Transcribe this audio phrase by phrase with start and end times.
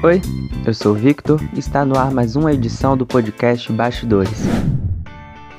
[0.00, 0.22] Oi,
[0.64, 4.44] eu sou o Victor e está no ar mais uma edição do podcast Bastidores.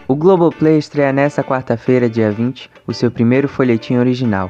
[0.08, 4.50] O Globoplay estreia nesta quarta-feira, dia 20, o seu primeiro folhetim original.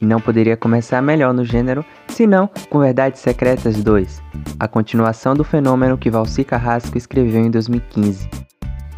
[0.00, 4.22] E não poderia começar melhor no gênero, senão com Verdades Secretas 2,
[4.58, 8.30] a continuação do fenômeno que Valci Carrasco escreveu em 2015.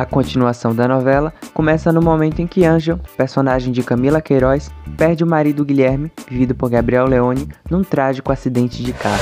[0.00, 5.22] A continuação da novela começa no momento em que Angel, personagem de Camila Queiroz, perde
[5.22, 9.20] o marido Guilherme, vivido por Gabriel Leone, num trágico acidente de carro.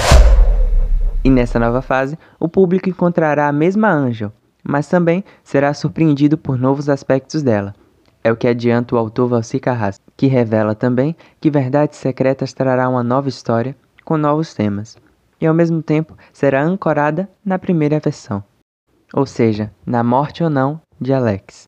[1.25, 6.57] E nessa nova fase, o público encontrará a mesma Angel, mas também será surpreendido por
[6.57, 7.75] novos aspectos dela.
[8.23, 12.89] É o que adianta o autor Valci Carrasco, que revela também que Verdades Secretas trará
[12.89, 13.75] uma nova história
[14.05, 14.97] com novos temas,
[15.41, 18.45] e ao mesmo tempo será ancorada na primeira versão
[19.13, 21.65] ou seja, na morte ou não de Alex.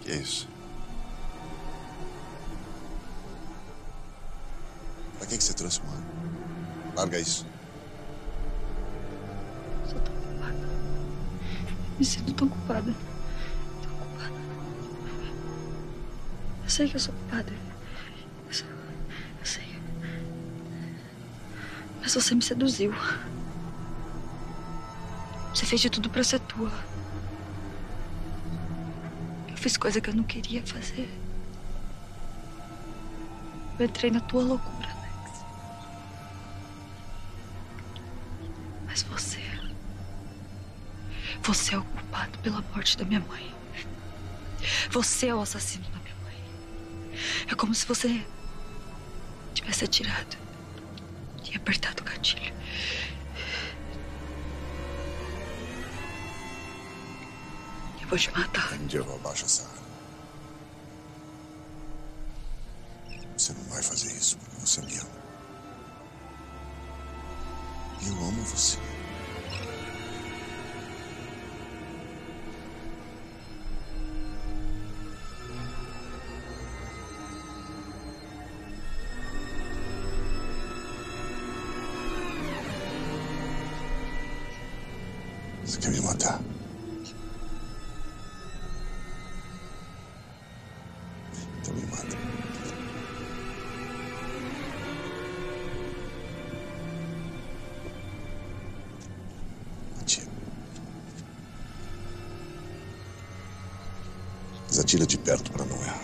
[0.00, 0.48] Que é isso?
[5.18, 6.06] Pra que, que você trouxe, mano?
[6.96, 7.46] Larga isso.
[9.88, 10.68] Sou tão culpada.
[11.98, 12.94] Me sinto tão culpada.
[13.82, 14.34] Tão culpada.
[16.64, 17.52] Eu sei que eu sou culpada.
[22.08, 22.90] Mas você me seduziu.
[25.52, 26.72] Você fez de tudo pra ser tua.
[29.46, 31.06] Eu fiz coisa que eu não queria fazer.
[33.78, 35.44] Eu entrei na tua loucura, Alex.
[38.86, 39.42] Mas você.
[41.42, 43.54] Você é o culpado pela morte da minha mãe.
[44.90, 46.42] Você é o assassino da minha mãe.
[47.48, 48.26] É como se você
[49.52, 50.47] tivesse atirado
[51.50, 52.52] e apertado o gatilho.
[58.00, 58.72] Eu vou te matar.
[58.74, 59.88] Angel, abaixa essa arma.
[63.36, 65.18] Você não vai fazer isso porque você me ama.
[68.06, 68.78] Eu amo você.
[85.68, 86.40] Você quer me matar?
[91.60, 92.16] Então me mata.
[100.00, 100.26] Atira.
[104.68, 106.00] Mas atira de perto para não errar.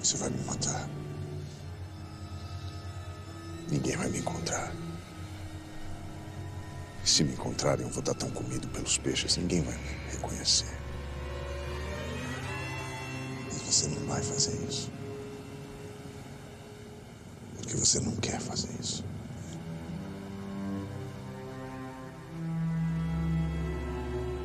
[0.00, 0.97] Você vai me matar.
[3.70, 4.72] Ninguém vai me encontrar.
[7.04, 10.78] Se me encontrarem, eu vou estar tão comido pelos peixes, ninguém vai me reconhecer.
[13.44, 14.90] Mas você não vai fazer isso.
[17.56, 19.04] Porque você não quer fazer isso.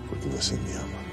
[0.10, 1.04] Porque você me ama.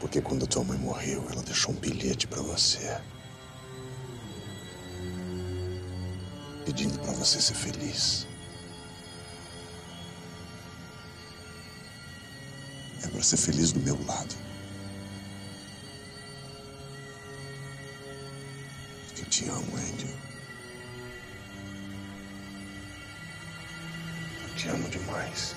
[0.00, 3.00] Porque quando tua mãe morreu, ela deixou um bilhete para você.
[6.66, 8.26] Pedindo para você ser feliz.
[13.04, 14.34] É para ser feliz do meu lado.
[19.16, 20.16] Eu te amo, Angel.
[24.48, 25.54] Eu te amo demais.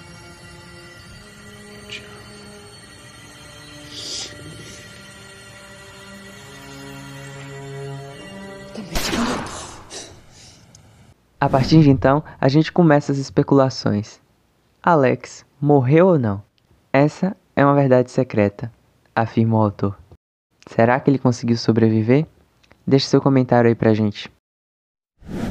[11.41, 14.19] A partir de então, a gente começa as especulações.
[14.83, 16.43] Alex morreu ou não?
[16.91, 18.69] Essa é uma verdade secreta,
[19.15, 19.97] afirma o autor.
[20.67, 22.27] Será que ele conseguiu sobreviver?
[22.85, 24.29] Deixe seu comentário aí pra gente.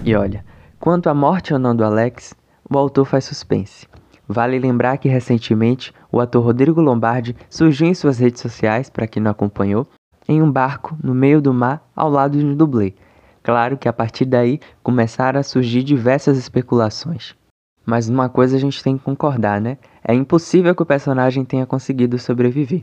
[0.04, 0.44] E olha,
[0.78, 2.34] quanto à morte ou não do Alex,
[2.68, 3.88] o autor faz suspense.
[4.28, 9.22] Vale lembrar que recentemente o ator Rodrigo Lombardi surgiu em suas redes sociais, para quem
[9.22, 9.88] não acompanhou,
[10.28, 12.94] em um barco no meio do mar ao lado de um dublê.
[13.48, 17.34] Claro que a partir daí começaram a surgir diversas especulações.
[17.86, 19.78] Mas uma coisa a gente tem que concordar, né?
[20.04, 22.82] É impossível que o personagem tenha conseguido sobreviver.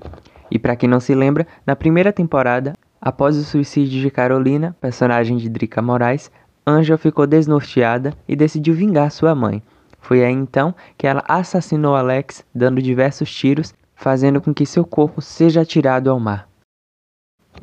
[0.50, 5.38] E para quem não se lembra, na primeira temporada, após o suicídio de Carolina, personagem
[5.38, 6.32] de Drica Moraes,
[6.66, 9.62] Angel ficou desnorteada e decidiu vingar sua mãe.
[10.02, 15.22] Foi aí então que ela assassinou Alex, dando diversos tiros, fazendo com que seu corpo
[15.22, 16.50] seja atirado ao mar.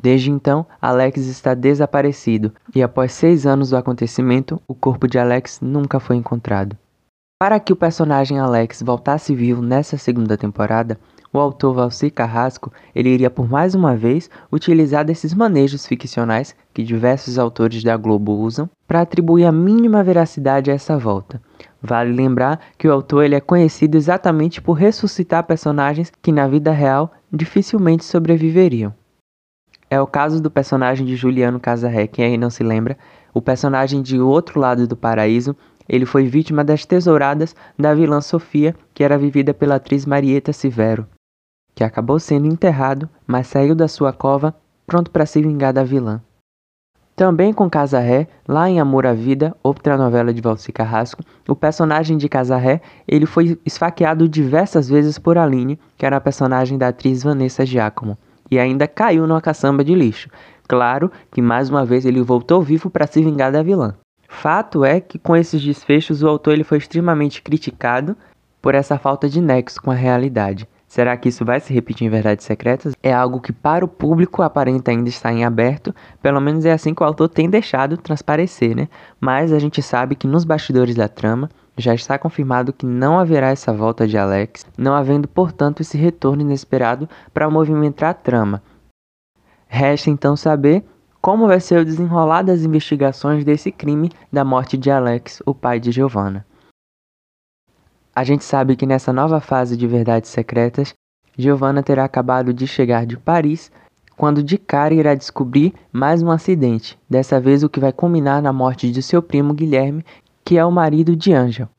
[0.03, 5.61] Desde então, Alex está desaparecido e após seis anos do acontecimento, o corpo de Alex
[5.61, 6.75] nunca foi encontrado.
[7.39, 10.99] Para que o personagem Alex voltasse vivo nessa segunda temporada,
[11.31, 16.83] o autor Valci Carrasco ele iria por mais uma vez utilizar desses manejos ficcionais que
[16.83, 21.41] diversos autores da Globo usam para atribuir a mínima veracidade a essa volta.
[21.81, 26.73] Vale lembrar que o autor ele é conhecido exatamente por ressuscitar personagens que na vida
[26.73, 28.93] real dificilmente sobreviveriam.
[29.93, 32.97] É o caso do personagem de Juliano Casarré, quem aí não se lembra,
[33.31, 35.55] o personagem de Outro Lado do Paraíso,
[35.87, 41.05] ele foi vítima das tesouradas da vilã Sofia, que era vivida pela atriz Marieta Severo
[41.75, 44.55] que acabou sendo enterrado, mas saiu da sua cova
[44.85, 46.21] pronto para se vingar da vilã.
[47.15, 52.17] Também com Casarré, lá em Amor à Vida, outra novela de Valci Carrasco, o personagem
[52.17, 57.21] de Casarré, ele foi esfaqueado diversas vezes por Aline, que era a personagem da atriz
[57.21, 58.17] Vanessa Giacomo,
[58.53, 60.29] e ainda caiu numa caçamba de lixo.
[60.67, 63.95] Claro que mais uma vez ele voltou vivo para se vingar da vilã.
[64.27, 68.15] Fato é que com esses desfechos o autor ele foi extremamente criticado
[68.61, 70.67] por essa falta de nexo com a realidade.
[70.87, 72.93] Será que isso vai se repetir em Verdades Secretas?
[73.01, 76.93] É algo que para o público aparenta ainda estar em aberto, pelo menos é assim
[76.93, 78.87] que o autor tem deixado transparecer, né?
[79.19, 83.49] Mas a gente sabe que nos bastidores da trama já está confirmado que não haverá
[83.49, 88.61] essa volta de Alex, não havendo, portanto, esse retorno inesperado para movimentar a trama.
[89.67, 90.83] Resta então saber
[91.19, 95.79] como vai ser o desenrolar das investigações desse crime da morte de Alex, o pai
[95.79, 96.45] de Giovanna.
[98.15, 100.93] A gente sabe que nessa nova fase de Verdades Secretas,
[101.35, 103.71] Giovanna terá acabado de chegar de Paris
[104.15, 108.53] quando de cara irá descobrir mais um acidente, dessa vez o que vai culminar na
[108.53, 110.05] morte de seu primo Guilherme,
[110.43, 111.69] que é o marido de Angel.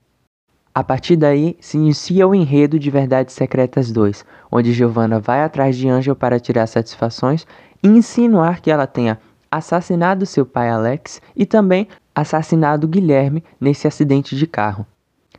[0.74, 5.76] A partir daí se inicia o enredo de Verdades Secretas 2, onde Giovanna vai atrás
[5.76, 7.46] de Angel para tirar satisfações
[7.82, 9.20] e insinuar que ela tenha
[9.50, 14.84] assassinado seu pai Alex e também assassinado Guilherme nesse acidente de carro.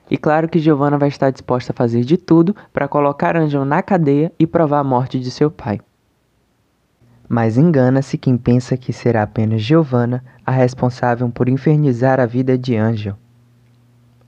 [0.10, 3.82] E claro que Giovanna vai estar disposta a fazer de tudo para colocar Angel na
[3.82, 5.82] cadeia e provar a morte de seu pai.
[7.28, 12.76] Mas engana-se quem pensa que será apenas Giovanna a responsável por infernizar a vida de
[12.76, 13.18] Angel.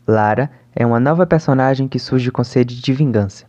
[0.07, 3.45] Lara é uma nova personagem que surge com sede de vingança.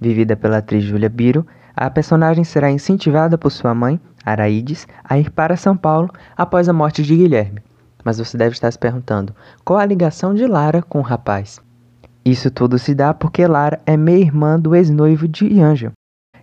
[0.00, 1.46] Vivida pela atriz Julia Biro,
[1.76, 6.72] a personagem será incentivada por sua mãe, Araides, a ir para São Paulo após a
[6.72, 7.60] morte de Guilherme,
[8.04, 9.34] mas você deve estar se perguntando:
[9.64, 11.60] qual a ligação de Lara com o rapaz?
[12.24, 15.92] Isso tudo se dá porque Lara é meia-irmã do ex-noivo de Angel.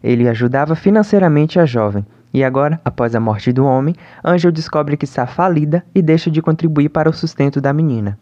[0.04, 5.06] Ele ajudava financeiramente a jovem, e agora, após a morte do homem, Angel descobre que
[5.06, 8.18] está falida e deixa de contribuir para o sustento da menina.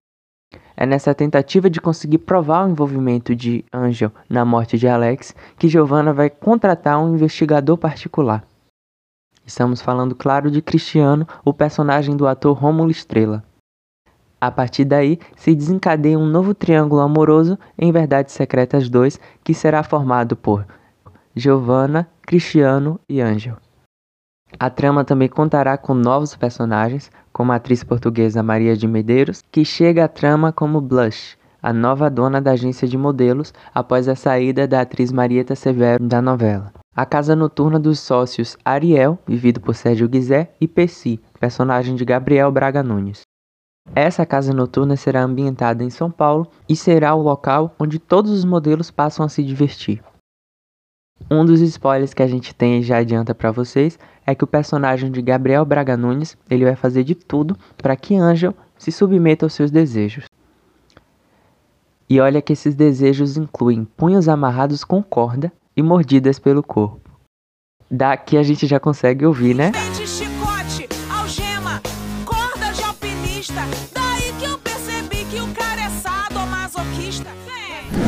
[0.75, 5.67] É nessa tentativa de conseguir provar o envolvimento de Angel na morte de Alex que
[5.67, 8.45] Giovanna vai contratar um investigador particular.
[9.45, 13.43] Estamos falando, claro, de Cristiano, o personagem do ator Rômulo Estrela.
[14.39, 19.81] A partir daí, se desencadeia um novo triângulo amoroso em Verdades Secretas 2, que será
[19.81, 20.65] formado por
[21.35, 23.57] Giovanna, Cristiano e Angel.
[24.59, 29.63] A trama também contará com novos personagens, como a atriz portuguesa Maria de Medeiros, que
[29.65, 34.67] chega à trama como Blush, a nova dona da agência de modelos após a saída
[34.67, 36.71] da atriz Marieta Severo da novela.
[36.95, 42.51] A casa noturna dos sócios Ariel, vivido por Sérgio Guizé, e Pessi, personagem de Gabriel
[42.51, 43.21] Braga Nunes.
[43.93, 48.43] Essa casa noturna será ambientada em São Paulo e será o local onde todos os
[48.43, 50.01] modelos passam a se divertir.
[51.29, 54.47] Um dos spoilers que a gente tem e já adianta para vocês é que o
[54.47, 59.45] personagem de Gabriel Braga Nunes ele vai fazer de tudo para que Angel se submeta
[59.45, 60.25] aos seus desejos.
[62.09, 67.01] E olha que esses desejos incluem punhos amarrados com corda e mordidas pelo corpo.
[67.89, 69.71] Daqui a gente já consegue ouvir, né?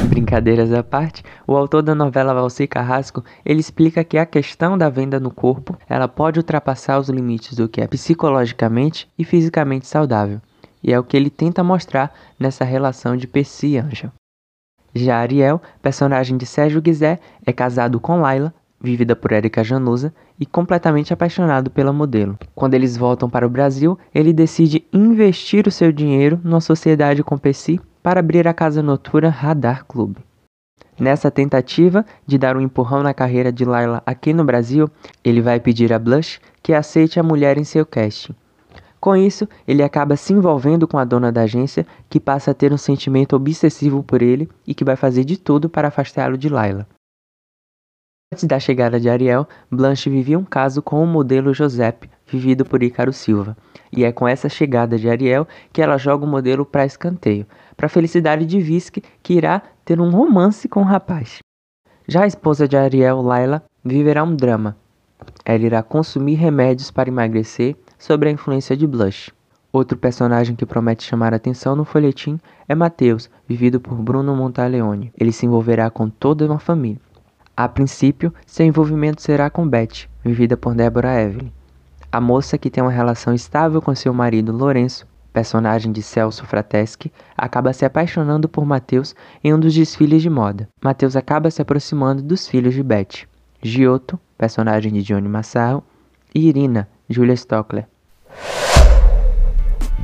[0.09, 4.89] Brincadeiras à parte, o autor da novela Valci Carrasco, ele explica que a questão da
[4.89, 10.41] venda no corpo, ela pode ultrapassar os limites do que é psicologicamente e fisicamente saudável.
[10.83, 14.11] E é o que ele tenta mostrar nessa relação de Percy e Angel.
[14.95, 18.51] Já Ariel, personagem de Sérgio Guizé, é casado com Laila,
[18.81, 22.35] vivida por Erika Januza, e completamente apaixonado pela modelo.
[22.55, 27.37] Quando eles voltam para o Brasil, ele decide investir o seu dinheiro numa sociedade com
[27.37, 30.17] Pessi para abrir a casa noturna Radar Club.
[30.99, 34.89] Nessa tentativa de dar um empurrão na carreira de Laila aqui no Brasil,
[35.23, 38.35] ele vai pedir a Blush que aceite a mulher em seu casting.
[38.99, 42.73] Com isso, ele acaba se envolvendo com a dona da agência, que passa a ter
[42.73, 46.85] um sentimento obsessivo por ele e que vai fazer de tudo para afastá-lo de Layla.
[48.31, 52.83] Antes da chegada de Ariel, Blanche vivia um caso com o modelo Giuseppe, vivido por
[52.83, 53.57] Ícaro Silva.
[53.91, 57.45] E é com essa chegada de Ariel que ela joga o modelo para escanteio,
[57.75, 61.39] para felicidade de Visque, que irá ter um romance com o rapaz.
[62.07, 64.75] Já a esposa de Ariel, Laila, viverá um drama.
[65.45, 69.31] Ela irá consumir remédios para emagrecer sob a influência de Blush.
[69.71, 75.11] Outro personagem que promete chamar a atenção no folhetim é Mateus, vivido por Bruno Montaleone.
[75.19, 76.99] Ele se envolverá com toda uma família.
[77.55, 81.51] A princípio, seu envolvimento será com Beth, vivida por Deborah Evelyn.
[82.11, 87.11] A moça que tem uma relação estável com seu marido Lourenço, personagem de Celso Frateschi,
[87.37, 90.67] acaba se apaixonando por Mateus em um dos desfiles de moda.
[90.81, 93.27] Mateus acaba se aproximando dos filhos de Beth,
[93.61, 95.83] Giotto, personagem de Johnny Massaro,
[96.33, 97.87] e Irina, Julia Stockler.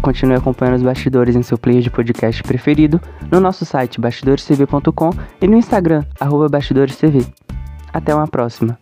[0.01, 5.09] Continue acompanhando os bastidores em seu player de podcast preferido, no nosso site bastidorestv.com
[5.41, 7.25] e no Instagram, arroba bastidorestv.
[7.91, 8.77] Até uma próxima!